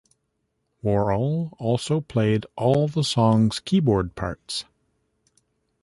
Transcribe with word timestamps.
Worrell 0.81 1.55
also 1.59 2.01
played 2.01 2.47
all 2.55 2.87
the 2.87 3.03
song's 3.03 3.59
keyboard 3.59 4.15
parts. 4.15 4.65